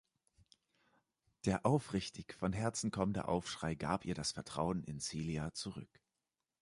Der 1.45 1.63
aufrichtig 1.63 2.33
von 2.33 2.53
Herzen 2.53 2.89
kommende 2.89 3.27
Aufschrei 3.27 3.75
gab 3.75 4.03
ihr 4.03 4.15
das 4.15 4.31
Vertrauen 4.31 4.83
in 4.83 4.99
Celia 4.99 5.53
zurück. 5.53 6.01